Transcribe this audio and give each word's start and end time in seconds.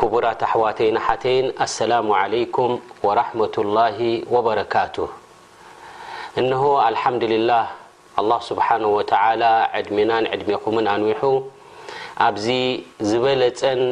ክቡራት 0.00 0.42
ኣሕዋተይና 0.46 0.98
ሓተይን 1.06 1.46
ኣሰላሙ 1.64 2.06
ዓለይኩም 2.20 2.70
ወራሕመት 3.06 3.54
ላሂ 3.76 3.98
ወበረካቱ 4.34 4.96
እንሆ 6.40 6.62
አልሓምድልላህ 6.86 7.66
ኣላ 8.22 8.30
ስብሓን 8.48 8.82
ወተዓላ 8.96 9.42
ዕድሜናን 9.80 10.24
ዕድሚኹምን 10.34 10.86
ኣንዊሑ 10.94 11.20
ኣብዚ 12.28 12.46
ዝበለፀን 13.10 13.82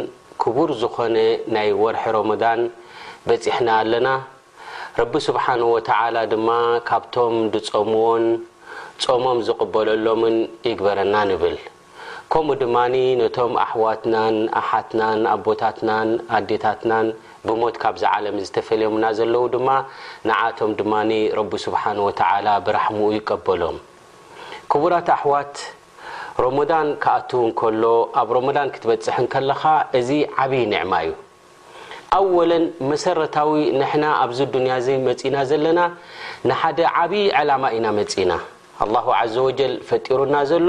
ክቡር 0.44 0.70
ዝኾነ 0.82 1.16
ናይ 1.56 1.68
ወርሒ 1.82 2.04
ሮሞዳን 2.20 2.62
በፂሕና 3.28 3.68
ኣለና 3.82 4.08
ረቢ 5.00 5.12
ስብሓነ 5.30 5.60
ወተዓላ 5.76 6.16
ድማ 6.34 6.48
ካብቶም 6.90 7.34
ድፀምዎን 7.56 8.24
ጾሞም 9.04 9.38
ዝቕበለሎምን 9.48 10.36
ይግበረና 10.68 11.14
ንብል 11.32 11.56
ከምኡ 12.32 12.54
ድማኒ 12.60 12.94
ነቶም 13.18 13.52
ኣሕዋትናን 13.64 14.34
ኣሓትናን 14.60 15.20
ኣቦታትናን 15.34 16.08
ኣዴታትናን 16.36 17.06
ብሞት 17.46 17.76
ካብዚ 17.82 18.02
ዓለም 18.14 18.34
ዝተፈልዮምና 18.46 19.04
ዘለዉ 19.18 19.44
ድማ 19.54 19.68
ንዓቶም 20.28 20.72
ድማኒ 20.80 21.10
ረቢ 21.38 21.52
ስብሓን 21.64 21.98
ወተላ 22.06 22.48
ብራሕሙኡ 22.66 23.06
ይቀበሎም 23.18 23.78
ክቡራት 24.74 25.08
ኣሕዋት 25.16 25.54
ሮሞዳን 26.46 26.88
ክኣትው 27.04 27.40
ንከሎ 27.50 27.84
ኣብ 28.22 28.28
ሮሞዳን 28.38 28.72
ክትበፅሕ 28.74 29.16
ን 29.24 29.32
ከለካ 29.36 29.62
እዚ 30.00 30.10
ዓብይ 30.44 30.62
ንዕማ 30.74 30.92
እዩ 31.06 31.12
ኣወለን 32.18 32.64
መሰረታዊ 32.92 33.54
ንሕና 33.80 34.04
ኣብዚ 34.26 34.38
ዱንያ 34.56 34.74
ዘ 34.88 34.98
መፂና 35.08 35.36
ዘለና 35.52 35.80
ንሓደ 36.50 36.78
ዓብይ 37.06 37.26
ዕላማ 37.40 37.64
ኢና 37.78 37.86
መፂና 38.02 38.30
ኣ 39.22 39.24
ዘ 39.32 39.48
ወጀል 39.48 39.74
ፈጢሩና 39.88 40.36
ዘሎ 40.52 40.68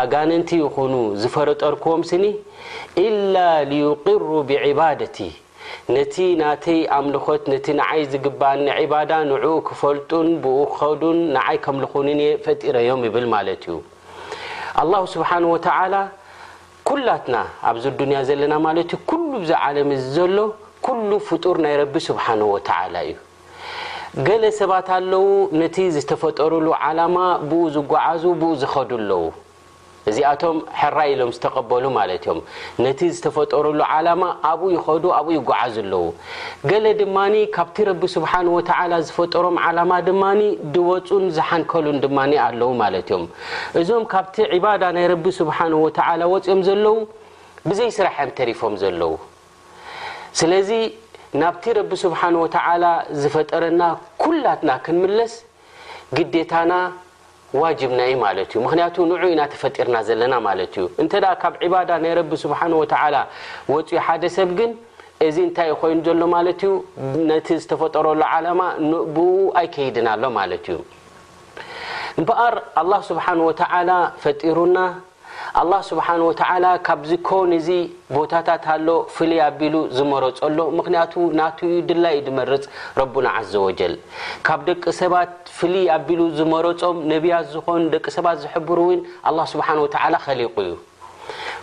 ኣጋነንቲ 0.00 0.50
ይኮኑ 0.64 0.92
ዝፈረጠርክዎም 1.22 2.02
ስኒ 2.10 2.24
ኢላ 3.04 3.36
ልዩቅሩ 3.70 4.24
ብዕባደቲ 4.48 5.16
ነቲ 5.94 6.14
ናተይ 6.40 6.80
ኣምልኾት 6.96 7.42
ነቲ 7.52 7.66
ንዓይ 7.80 8.02
ዝግብእኒ 8.12 8.60
ዕባዳ 8.84 9.10
ንኡ 9.30 9.44
ክፈልጡን 9.68 10.28
ብኡ 10.44 10.56
ክኸዱን 10.72 11.18
ንዓይ 11.36 11.56
ከም 11.64 11.76
ዝኮኑንየ 11.82 12.26
ፈጢረዮም 12.44 13.02
ይብል 13.08 13.26
ማለት 13.34 13.62
እዩ 13.68 13.74
ኣላሁ 14.82 15.02
ስብሓን 15.14 15.44
ወተላ 15.52 15.94
ኩላትና 16.88 17.36
ኣብዚ 17.68 17.84
ዱንያ 18.00 18.18
ዘለና 18.30 18.52
ማለት 18.68 18.88
እዩ 18.94 19.00
ኩሉ 19.12 19.30
ብዚ 19.42 19.52
ዓለም 19.66 19.88
እዚ 19.98 20.04
ዘሎ 20.16 20.36
ኩሉ 20.88 21.10
ፍጡር 21.28 21.56
ናይ 21.64 21.74
ረቢ 21.82 21.94
ስብሓን 22.08 22.40
ወተላ 22.54 22.96
እዩ 23.10 23.16
ገለ 24.26 24.44
ሰባት 24.60 24.88
ኣለዉ 24.98 25.22
ነቲ 25.60 25.76
ዝተፈጠሩሉ 25.96 26.66
ዓላማ 26.84 27.16
ብኡ 27.48 27.62
ዝጓዓዙ 27.76 28.22
ብኡ 28.40 28.50
ዝኸዱ 28.62 28.90
ኣለው 29.02 29.22
እዚኣቶም 30.10 30.56
ሕራይ 30.80 31.08
ኢሎም 31.14 31.28
ዝተቐበሉ 31.36 31.84
ማለት 31.98 32.22
እዮም 32.26 32.38
ነቲ 32.84 33.00
ዝተፈጠረሉ 33.16 33.80
ዓላማ 33.94 34.22
ኣብኡ 34.50 34.68
ይኸዱ 34.76 35.04
ኣብኡ 35.18 35.30
ይጉዓ 35.38 35.58
ዘለዉ 35.74 36.04
ገለ 36.70 36.86
ድማኒ 37.00 37.34
ካብቲ 37.56 37.76
ረቢ 37.90 38.02
ስብሓን 38.16 38.46
ወተላ 38.56 38.92
ዝፈጠሮም 39.08 39.56
ዓላማ 39.66 39.92
ድማ 40.08 40.22
ድወፁን 40.76 41.24
ዝሓንከሉን 41.36 41.98
ድማ 42.04 42.18
ኣለዉ 42.46 42.70
ማለት 42.82 43.06
እዮም 43.10 43.24
እዞም 43.82 44.04
ካብቲ 44.14 44.36
ዕባዳ 44.58 44.82
ናይ 44.96 45.06
ረቢ 45.12 45.24
ስብሓንወተ 45.40 45.98
ወፂኦም 46.34 46.60
ዘለው 46.70 46.96
ብዘይ 47.68 47.90
ስራሐን 47.98 48.30
ተሪፎም 48.38 48.74
ዘለዉ 48.82 49.12
ስለዚ 50.40 50.70
ናብቲ 51.40 51.64
ረቢ 51.78 51.90
ስብሓን 52.04 52.34
ወተዓላ 52.44 52.84
ዝፈጠረና 53.20 53.82
ኩላትና 54.22 54.70
ክንምለስ 54.84 55.32
ግታና 56.16 56.72
ና 57.54 57.60
ን 59.08 59.18
ኢና 59.32 59.44
ፈጢርና 59.62 59.96
ዘና 60.08 60.34
ካብ 61.42 61.54
ዳ 61.90 61.94
ና 62.04 62.06
ፅዩ 63.72 64.00
ሓደሰብ 64.06 64.50
ግን 64.60 64.70
ዚ 65.34 65.44
ታይ 65.58 65.70
ኮይኑ 65.82 65.98
ዘሎ 66.06 66.48
ዝተፈጠረሉ 67.64 68.22
ይይድና 69.76 70.12
ሎ 70.22 70.24
በር 72.28 72.56
ፈሩና 74.24 74.78
ኣላ 75.60 75.72
ስብሓ 75.90 76.06
ወ 76.26 76.32
ካብ 76.88 77.00
ዚኮን 77.10 77.50
እዙ 77.58 77.68
ቦታታት 78.16 78.64
ኣሎ 78.74 78.88
ፍልይ 79.16 79.40
ኣቢሉ 79.48 79.74
ዝመረፆሎ 79.96 80.58
ምክንያቱ 80.78 81.12
ናት 81.40 81.58
ዩ 81.72 81.72
ድላዩ 81.88 82.16
ድመርፅ 82.26 82.64
ረቡና 83.00 83.26
ዘ 83.50 83.64
ወጀል 83.66 83.94
ካብ 84.48 84.60
ደቂ 84.68 84.82
ሰባት 85.00 85.32
ፍልይ 85.58 85.86
ኣቢሉ 85.96 86.20
ዝመረፆም 86.38 86.96
ነቢያት 87.14 87.46
ዝኮኑ 87.56 87.80
ደቂ 87.96 88.06
ሰባት 88.18 88.38
ዝሕብር 88.46 88.80
ውን 88.86 89.00
ኣ 89.30 89.36
ስብሓ 89.54 89.68
ወተ 89.84 89.94
ኸሊቁ 90.26 90.54
እዩ 90.64 90.72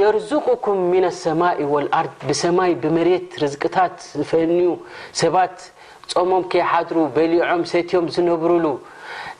የرزقኩም 0.00 0.78
من 0.92 1.04
لسማء 1.08 1.58
وር 1.72 1.86
ብሰማይ 2.28 2.70
ብመ 2.82 2.96
ርዝቅታት 3.42 3.94
ዝፈ 4.18 4.30
ሰባት 5.20 5.56
ፀሞም 6.12 6.42
ከيሓሩ 6.52 6.96
በሊዖም 7.14 7.62
ሰትም 7.72 8.04
ዝነብሉ 8.14 8.64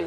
ዩ 0.00 0.06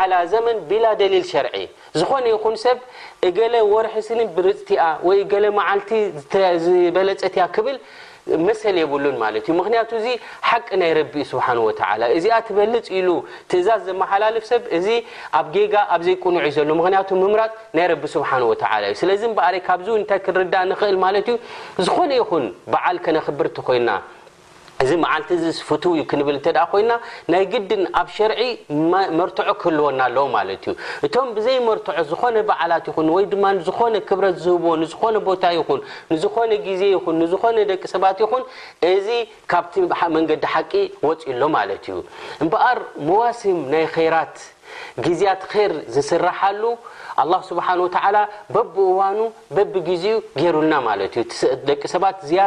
ዓ 0.00 0.04
ዘመን 0.32 0.56
ቢላ 0.68 0.86
ደሊል 1.00 1.24
ሸርዒ 1.30 1.56
ዝኾነ 2.00 2.24
ይኹን 2.32 2.54
ሰብ 2.62 2.78
እገለ 3.28 3.54
ወርሒስኒ 3.72 4.20
ብርፅቲያ 4.36 4.80
ወይ 5.08 5.18
ገለ 5.32 5.46
መዓልቲ 5.58 5.90
ዝበለፀትያ 6.64 7.44
ክብል 7.56 7.76
መሰል 8.46 8.76
የብሉን 8.80 9.16
ማለ 9.22 9.34
ዩ 9.50 9.54
ምክንቱ 9.58 9.90
ዚ 10.04 10.08
ሓቂ 10.48 10.68
ናይ 10.82 10.92
ረ 10.98 11.00
ስሓ 11.30 11.44
እዚኣ 12.16 12.34
ትበልፅ 12.48 12.86
ኢሉ 12.98 13.08
ትእዛዝ 13.50 13.80
ዘመሓላለፍ 13.90 14.44
ሰብ 14.52 14.62
እዚ 14.78 14.86
ኣብ 15.38 15.46
ጌጋ 15.56 15.74
ኣብዘይቁኑዑ 15.96 16.46
ዘሎ 16.56 16.68
ምክንቱ 16.80 17.08
ምምራፅ 17.22 17.52
ናይ 17.76 17.86
ረ 17.92 17.96
ስሓ 18.14 18.30
ወእዩ 18.50 18.92
ስለዚ 19.02 19.22
በ 19.40 19.50
ካብው 19.68 19.96
ታይ 20.12 20.20
ክርዳእ 20.28 20.66
ንክእል 20.72 20.96
ማለት 21.06 21.28
ዩ 21.32 21.36
ዝኾነ 21.86 22.10
ይኹን 22.20 22.46
በዓል 22.74 22.96
ከነክብር 23.06 23.48
ቲ 23.56 23.66
ኮይና 23.68 23.90
እዚ 24.82 24.92
መዓልቲ 25.02 25.30
ፍት 25.68 25.84
ክንብል 26.10 26.36
ኮይና 26.72 26.92
ናይ 27.32 27.42
ግድን 27.52 27.82
ኣብ 28.00 28.08
ሸርዒ 28.16 28.40
መርትዖ 29.18 29.48
ክህልወና 29.62 30.00
ኣለዎ 30.08 30.24
ማለት 30.36 30.62
እዩ 30.68 30.74
እቶም 31.06 31.28
ብዘይመርትዖ 31.36 31.96
ዝኾነ 32.10 32.36
በዓላት 32.48 32.84
ይኹን 32.90 33.08
ወይ 33.16 33.24
ድማ 33.32 33.44
ዝኾነ 33.66 33.94
ክብረት 34.08 34.36
ዝህ 34.44 34.64
ንዝኾነ 34.82 35.14
ቦታ 35.28 35.44
ይኹን 35.58 35.80
ንዝኾነ 36.12 36.50
ግዜ 36.68 36.82
ይኹን 36.96 37.14
ንዝኾነ 37.22 37.56
ደቂ 37.70 37.82
ሰባት 37.94 38.18
ይኹን 38.24 38.42
እዚ 38.92 39.08
ካብቲ 39.52 39.74
መንገዲ 40.16 40.42
ሓቂ 40.54 40.72
ወፅእ 41.08 41.36
ሎ 41.42 41.44
ማለት 41.56 41.84
እዩ 41.92 41.98
እምበኣር 42.44 42.78
መዋስም 43.10 43.58
ናይ 43.74 43.86
ከራት 43.94 44.36
ግዜያት 45.04 45.42
ከር 45.52 45.72
ዝስራሓሉ 45.94 46.62
ኣ 47.22 47.24
ስብሓን 47.48 47.80
ተ 47.94 48.00
በብ 48.54 48.74
እዋኑ 48.90 49.18
በብ 49.56 49.72
ግዜኡ 49.88 50.16
ገሩልና 50.42 50.74
ማለት 50.88 51.12
እዩ 51.20 51.24
ደቂ 51.70 51.82
ሰባት 51.94 52.18
ያ 52.38 52.46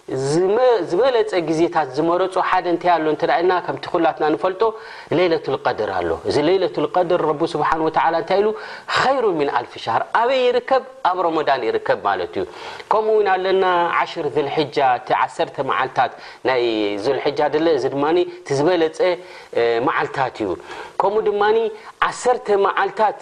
ዝበለፀ 0.19 1.31
ግዜታት 1.49 1.89
ዝመረፁ 1.97 2.33
ሓደ 2.49 2.65
ታ 2.83 2.95
ሎልና 3.03 3.51
ከ 3.65 3.69
ላትና 4.05 4.29
ፈልጦ 4.43 4.61
ሌለት 5.17 5.45
ድር 5.79 5.91
ኣሎ 5.99 6.09
እዚ 6.29 6.37
ሌለ 6.49 6.63
ድር 7.11 7.29
ስሓ 7.53 7.69
ይሩ 9.15 9.25
ም 9.39 9.49
ኣልፍሻር 9.59 10.01
ኣበይ 10.21 10.39
ይርከብ 10.47 10.83
ኣብ 11.09 11.17
ሮዳን 11.25 11.61
ይርከብ 11.69 11.99
ማ 12.07 12.15
እዩ 12.27 12.45
ከምኡው 12.91 13.19
ኣለና 13.35 13.63
1ሽ 14.03 14.11
ልሕ 14.47 14.55
መዓልታት 15.69 16.11
ይ 16.63 16.65
ልጃ 17.25 17.39
ድማ 17.55 18.07
ዝበለፀ 18.49 18.99
መዓልታት 19.89 20.33
እዩ 20.45 20.49
ከምኡ 21.03 21.21
ድማ 21.29 21.43
ዓርተ 22.07 22.57
መዓልታት 22.65 23.19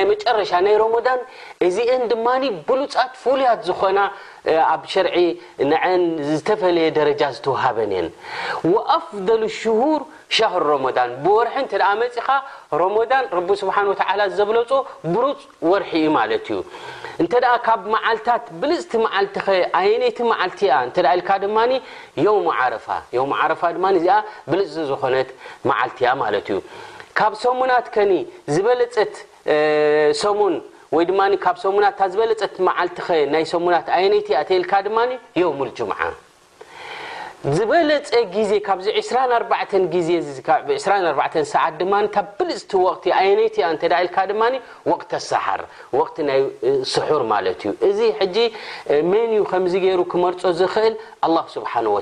ይ 0.00 0.04
መጨረሻ 0.12 0.50
ናይ 0.66 0.74
ሮዳን 0.82 1.20
እዚ 1.68 1.76
ድማ 2.12 2.26
ብሉፃት 2.68 3.12
ፍሉያት 3.22 3.60
ዝኮና 3.68 3.98
ኣብ 4.72 4.82
ሸርዒ 4.92 5.16
ን 5.68 6.00
ዝተፈለየ 6.30 6.88
ደረጃ 6.98 7.22
ዝሃበ 7.36 7.78
የ 7.94 8.02
ኣፍضል 8.96 9.42
ሽር 9.58 10.02
ሻር 10.36 10.54
ሮሞን 10.72 10.98
ብወርሒ 11.24 11.56
መፅኻ 12.02 12.28
ሮሞ 12.82 12.96
ስብሓ 13.62 13.76
ዘብለፆ 14.38 14.70
ብሩፅ 15.14 15.40
ወርሒ 15.70 15.90
ዩ 16.04 16.08
ማለት 16.18 16.46
እዩ 16.52 16.58
እንተ 17.22 17.32
ካብ 17.66 17.80
መዓልታት 17.94 18.44
ብልፅቲ 18.60 18.92
መዓልቲ 19.06 19.36
ኸ 19.44 19.52
የነቲ 19.92 20.18
መዓልቲያ 20.32 20.72
ድማ 21.44 21.58
ፋ 23.62 23.72
ድ 23.76 23.78
ብልፅቲ 24.50 24.80
ዝኮነት 24.92 25.28
ዓልቲ 25.80 25.98
ያ 26.06 26.10
ማት 26.22 26.34
እዩ 26.54 26.58
ካብ 27.18 27.32
ሰሙናት 27.44 27.86
ከኒ 27.94 28.12
ዝበለፀት 28.54 29.14
ሙን 30.38 30.54
ይድማ 30.96 31.20
ካብ 31.44 31.56
ሰሙና 31.64 31.86
እ 32.04 32.06
ዝበለፀ 32.12 32.40
መዓልቲኸ 32.66 33.08
ናይ 33.32 33.44
ሰሙናት 33.52 33.86
ነይቲ 34.12 34.28
ልካ 34.62 34.72
ድማ 34.86 34.98
ውም 35.46 35.58
ም 35.58 36.12
ዝበለፀ 37.56 38.08
ግዜ 38.34 38.52
ዜ 40.26 40.30
ሰዓ 40.84 41.74
ብልፅቲ 42.38 43.12
ይቲ 43.42 43.56
እዳልካ 43.72 44.24
ድማ 44.30 44.40
ቅ 45.00 45.02
ኣሳሓር 45.20 45.60
ናይ 46.30 46.40
ስሑር 46.92 47.22
ማት 47.32 47.62
እዩ 47.72 47.72
እዚ 48.24 48.36
መን 49.10 49.30
ከ 49.50 49.54
ገሩ 49.84 50.00
ክመርፆ 50.14 50.42
ዝክእል 50.60 50.94
ስሓ 51.56 51.72
እዩ 51.84 51.98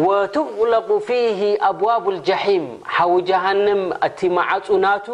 وغለق 0.00 0.88
فه 1.08 1.40
ኣዋب 1.70 2.04
الجحም 2.14 2.64
ሓዊ 2.96 3.12
جሃንም 3.28 3.80
መዓፁ 4.36 4.66
ናቱ 4.84 5.06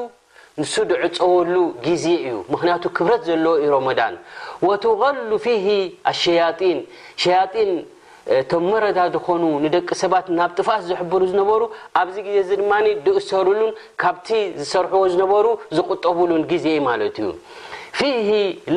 ን 0.61 0.65
ዕፀሉ 1.03 1.57
ግዜ 1.87 2.05
እዩ 2.27 2.35
ክ 2.83 2.87
ክብረ 2.97 3.13
ለ 3.45 3.47
ሮዳ 3.75 4.01
غ 5.03 5.07
ፊ 5.45 5.57
ሸ 6.23 6.27
ሸን 7.23 7.71
መረዳ 8.71 8.99
ዝኾኑ 9.15 9.43
ደቂ 9.75 9.89
ሰባት 10.03 10.27
ናብ 10.39 10.51
ጥፋስ 10.59 10.83
ዝሩ 10.89 11.21
ዝነሩ 11.33 11.61
ኣብዚ 12.01 12.17
ዜ 12.49 12.59
ድማ 12.63 12.73
እሰሩሉን 13.21 13.71
ካብቲ 14.03 14.29
ዝሰርዎ 14.61 14.97
ዝሩ 15.17 15.47
ዝقጠሉ 15.77 16.19
ዜ 16.65 16.79
ማ 16.87 16.89
እዩ 17.09 17.27
ፊ 17.99 18.01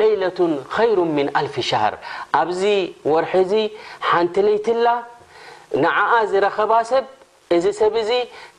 ለيለة 0.02 0.38
خሩ 0.74 0.98
من 1.16 1.26
ልፊ 1.46 1.54
شር 1.70 1.94
ኣብዚ 2.40 2.62
ርሒ 3.24 3.52
ሓንቲ 4.10 4.36
ትላ 4.66 4.86
ንዓዓ 5.82 6.12
ዝረኸባ 6.30 6.72
ሰብ 6.90 7.04
እዚ 7.56 7.64
ሰብ 7.80 7.94
እዙ 8.02 8.10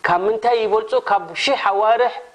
ካብ 0.05 0.22
ምንታይ 0.25 0.55
ይበልፁ 0.62 0.91
ካብ 1.10 1.24
ሽ 1.43 1.46
ሓዋርሕ 1.63 2.13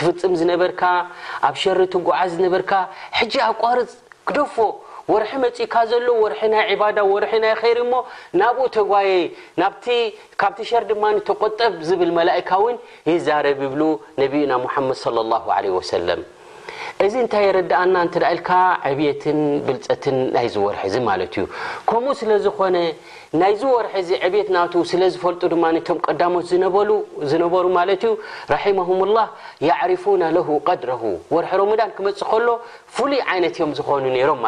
ፍፅም 0.00 0.34
በርካ 0.64 0.82
ኣብ 1.48 1.54
ሸሪ 1.62 1.78
ቲ 1.94 2.00
ጓዓዝ 2.08 2.34
በርካ 2.56 2.72
ኣቋርፅ 3.50 3.90
ክደፎ 4.28 4.54
ወርሒ 5.12 5.30
መፅካ 5.42 5.74
ዘሎ 5.90 6.06
ር 6.32 6.48
ና 6.52 6.54
ር 7.24 7.26
ይ 7.34 7.74
ሪ 7.78 7.84
ናብኡ 8.40 8.64
ተ 8.76 9.86
ካቲ 10.40 10.58
ሸር 10.70 10.84
ድማ 10.90 11.04
ተቆጠብ 11.28 11.74
ዝብል 11.90 12.12
ካ 12.48 12.60
የዛረብ 13.10 13.62
ይብ 13.66 13.76
ነና 14.50 14.82
መድ 14.90 16.18
እዚ 17.04 17.14
ታይ 17.32 17.42
የረዳእና 17.46 17.96
ል 18.36 18.40
ብት 18.98 19.22
ብልፀት 19.66 20.04
ይዝርሒ 20.44 20.84
ዩ 22.46 22.50
ናይዚ 23.40 23.62
ወርሒ 23.76 23.92
ዚ 24.08 24.18
ዕብት 24.26 24.48
ና 24.54 24.60
ስለዝፈልጡ 24.90 25.42
ድ 25.52 25.94
ቀዳሞት 26.06 26.44
ዝነበሩ 27.30 27.64
ማ 27.76 27.80
ዩ 28.04 28.10
ራهም 28.54 28.88
لላه 29.08 29.28
عርፉ 29.78 30.04
قድረ 30.68 30.90
ወርሒ 31.34 31.50
ረዳን 31.74 31.90
ክመፅ 31.96 32.20
ከሎ 32.32 32.46
ፍሉይ 32.96 33.18
ይነት 33.36 33.56
ዮም 33.62 33.72
ዝኾኑ 33.78 34.04
ሮም 34.30 34.40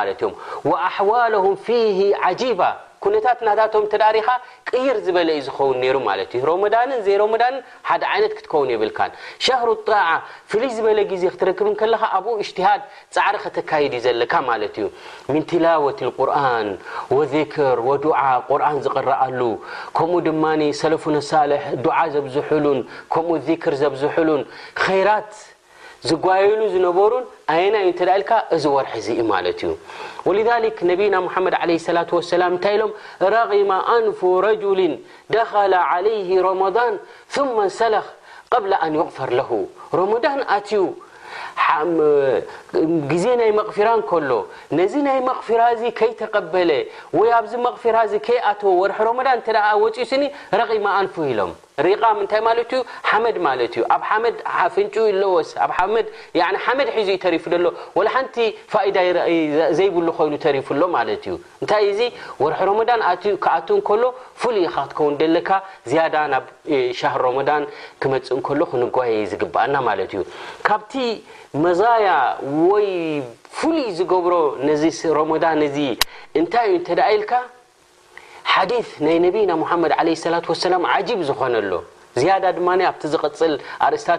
ኣحዋلهም 0.88 1.54
ፊ 1.66 1.76
ባ 2.60 2.60
ኩነታት 3.04 3.38
ናታም 3.48 3.84
ተዳሪካ 3.92 4.28
ቅይር 4.70 4.96
ዝበለ 5.04 5.28
ዩ 5.36 5.40
ዝኸውን 5.46 5.78
ሩ 5.96 5.98
ማ 6.06 6.14
ዩ 6.38 6.40
ሮዳ 6.48 6.74
ዘይ 7.06 7.16
ሮዳ 7.22 7.42
ሓደ 7.88 8.02
ይነት 8.14 8.32
ክትከውን 8.38 8.70
የብል 8.72 8.90
ሻሩ 9.46 9.68
ጣع 9.88 10.06
ፍልይ 10.50 10.70
ዝበለ 10.76 10.98
ዜ 11.22 11.24
ክትክብ 11.34 11.66
ከካ 11.80 12.02
ኣብኡ 12.18 12.32
ሃድ 12.66 12.82
ፃዕሪከተካድ 13.16 13.94
ዩ 13.96 14.00
ዘካ 14.06 14.34
ዩ 14.82 14.88
ትላት 15.50 16.00
ቁርን 16.10 16.68
ذክር 17.34 17.80
ርን 18.62 18.78
ዝቕረኣሉ 18.86 19.40
ከኡ 19.98 20.12
ድማ 20.26 20.44
ሰለፉ 20.82 21.04
ሳል 21.30 21.52
ዝሉን 22.34 22.80
ዝሉንራ 24.02 25.10
يل 26.06 26.14
ر 26.62 26.64
يل 27.62 28.22
ورح 28.76 28.92
ولذلك 30.28 30.76
نبينا 30.90 31.18
محمد 31.26 31.54
عليه 31.62 31.74
الصلاة 31.82 32.06
واسلام 32.18 32.52
م 32.80 32.86
رغم 33.36 33.70
أنف 33.96 34.20
رجل 34.48 34.80
دخل 35.38 35.72
عليه 35.92 36.28
رمضان 36.48 36.92
ثم 37.36 37.56
سلخ 37.80 38.06
قبل 38.54 38.70
أن 38.84 38.90
يغفر 39.00 39.28
له 39.38 39.50
رمضا 40.00 40.32
ግዜ 43.10 43.24
ናይ 43.40 43.50
መቕፊራ 43.58 43.88
ከሎ 44.10 44.30
ነዚ 44.78 44.94
ናይ 45.06 45.18
መቕፊራ 45.28 45.62
ከይተቀበለ 45.98 46.70
ወ 47.18 47.22
ኣብዚ 47.38 47.52
መፊራ 47.66 47.96
ከይኣተ 48.26 48.62
ር 48.84 48.92
ረዳን 49.00 49.60
ፂኡ 49.80 49.96
ስኒ 50.10 50.22
ረማ 50.60 50.86
ኣንፉ 51.00 51.14
ኢሎምሪ 51.32 51.86
ታይ 52.30 52.40
ማዩ 52.46 52.60
ሓመድ 53.10 53.36
ማ 53.44 53.52
ዩ 53.80 53.84
ኣብ 53.94 54.02
መድ 54.24 54.36
ፍ 54.74 55.04
ወስመድ 55.34 56.06
ሒዙተሪፉ 56.96 57.44
ሎ 57.64 58.06
ሓንቲ 58.14 58.36
ዘይብሉ 59.80 60.06
ኮይኑ 60.18 60.34
ተሪፉሎ 60.46 60.80
ማዩንታይ 60.96 61.86
ዚ 62.00 62.10
ወር 62.44 62.54
ዳንኣቶ 62.90 63.70
ሎ 64.02 64.06
ፍሉ 64.42 64.54
እ 64.66 64.70
ክከው 64.94 65.08
ካ 65.50 65.62
ናብ 66.34 66.44
ሻ 67.00 67.12
ረዳን 67.26 67.64
ክመፅ 68.02 68.46
ሎ 68.60 68.64
ክን 68.72 68.82
ዝግአና 69.32 69.74
ማዩ 69.88 70.00
ዛ 71.78 71.82
ፍይ 73.58 73.78
ዝገብሮ 73.98 74.34
ታይ 75.44 75.54
ል 79.10 79.30
ና 79.50 80.92
ድ 81.08 81.16
ዝኮነሎ 81.28 81.72
ፅ 83.00 83.48
ስታ 84.02 84.16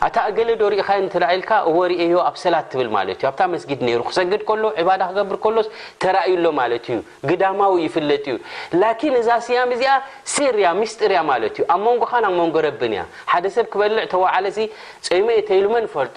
ኣታ 0.04 0.16
ኣገሌዶ 0.28 0.62
ሪኢካ 0.72 0.88
ንትራኢልካ 1.04 1.50
ዎ 1.76 1.76
ርኦዮ 1.92 2.14
ኣብ 2.28 2.36
ሰላት 2.42 2.66
ትብል 2.72 2.88
ማለት 2.96 3.16
እዩ 3.20 3.24
ኣብታ 3.30 3.40
መስጊድ 3.54 3.80
ነይሩ 3.86 4.00
ክሰግድ 4.08 4.42
ከሎ 4.48 4.64
ዒባዳ 4.80 5.02
ክገብር 5.10 5.36
ከሎስ 5.44 5.66
ተራእዩሎ 6.04 6.46
ማለት 6.60 6.84
እዩ 6.92 6.98
ግዳማው 7.28 7.72
ይፍለጥ 7.84 8.24
እዩ 8.32 8.38
ላኪን 8.80 9.14
እዛ 9.22 9.28
ስያም 9.48 9.70
እዚኣ 9.76 9.92
ሴርያ 10.34 10.66
ምስጢርእያ 10.80 11.20
ማለት 11.32 11.54
እዩ 11.60 11.66
ኣብ 11.74 11.80
መንጎኻናብ 11.88 12.34
መንጎ 12.40 12.56
ረብን 12.68 12.94
ያ 13.00 13.04
ሓደ 13.34 13.44
ሰብ 13.56 13.66
ክበልዕ 13.74 14.04
ተዋዓለሲ 14.14 14.58
ፀይሞ 15.08 15.26
የ 15.38 15.42
ተይሉ 15.50 15.66
መን 15.74 15.84
ይፈልጦ 15.88 16.16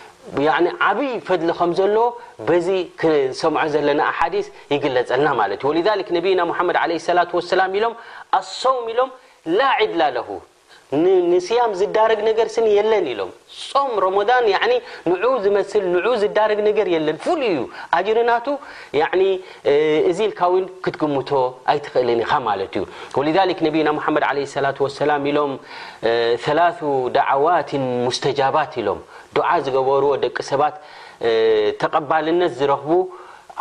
ዓብይ 0.89 1.11
ፈድሊ 1.27 1.49
ከ 1.59 1.67
ዘለ 1.79 1.97
ዚ 2.67 2.69
ክሰምع 3.01 3.63
ዘለና 3.73 4.01
ሓዲ 4.17 4.35
ይግለፀልና 4.73 5.27
ማት 5.39 5.51
ذ 5.85 5.87
ነና 6.37 6.49
መድ 6.67 6.75
ع 6.83 6.87
ላة 7.17 7.29
وሰላ 7.37 7.61
ኢሎም 7.77 7.93
ኣሰውም 8.39 8.85
ኢሎም 8.93 9.09
ላ 9.57 9.61
ዒድላ 9.79 10.01
ስያም 11.45 11.71
ዝዳረግ 11.79 12.19
ስ 12.53 12.61
ለን 12.91 13.05
ሎ 13.19 13.25
ም 15.55 15.61
ዝ 15.71 16.11
ዝዳግ 16.23 16.51
ለን 17.05 17.17
ፍሉይ 17.25 17.51
ዩ 17.57 17.61
ርና 18.17 18.31
እዚ 20.09 20.19
ል 20.31 20.63
ክትግም 20.85 21.13
ይትክእል 21.75 22.09
ኢ 22.13 22.17
ዩ 23.77 23.83
ነና 23.89 24.17
ድ 26.33 26.53
ላ 26.59 26.67
ሎ 26.81 26.91
ላ 27.17 27.23
ዓዋት 27.35 27.69
ስተባት 28.17 28.73
ሎ 28.87 28.97
ዝገርዎ 29.67 30.11
ደቂ 30.25 30.35
ሰባት 30.51 30.75
ተቀባልነት 31.81 32.51
ዝረክቡ 32.59 32.91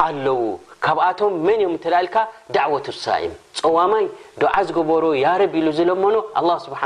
ኣለው 0.04 0.38
ካብኣቶም 0.84 1.32
መን 1.46 1.60
እም 1.66 1.72
ተልካ 1.84 2.14
ዳዕወት 2.56 2.86
ሳኤም 3.04 3.32
ፀዋማይ 3.58 4.04
ድዓ 4.40 4.54
ዝገበሮ 4.68 5.04
ያረቢሉ 5.24 5.66
ዝለመኖ 5.78 6.16
ስሓ 6.64 6.80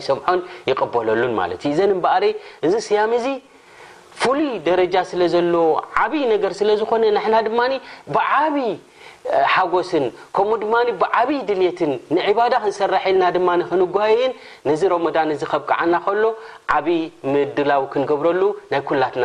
ይሰምሖን 0.00 0.40
ይቀበለሉን 0.70 1.32
ማለት 1.40 1.60
እዩ 1.68 1.72
እዘ 1.76 1.80
በር 2.04 2.24
እዚ 2.66 2.74
ስያም 2.88 3.12
እዚ 3.20 3.26
ፍሉይ 4.20 4.50
ደረጃ 4.68 4.94
ስለዘለ 5.10 5.54
ዓብይ 6.02 6.22
ነገር 6.34 6.52
ስለዝኮነ 6.60 7.02
ና 7.16 7.40
ድማ 7.46 7.60
ብዓብይ 8.14 8.70
ሓጎስን 9.54 10.04
ከምኡ 10.36 10.56
ድማ 10.62 10.74
ብዓብይ 11.00 11.38
ድሌትን 11.48 11.92
ንዕባዳ 12.16 12.52
ክንሰርሐልና 12.62 13.24
ድማ 13.36 13.48
ክንጓየይን 13.70 14.32
ነዚ 14.68 14.80
ረዳን 14.92 15.30
ዚ 15.40 15.48
ከብቀዓና 15.52 15.94
ከሎ 16.06 16.22
ዓብይ 16.76 17.00
ምድላዊ 17.32 17.82
ክንገብረሉ 17.92 18.42
ናይ 18.72 18.82
ላትና 19.02 19.24